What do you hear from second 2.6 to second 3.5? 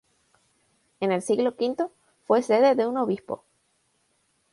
de un obispo.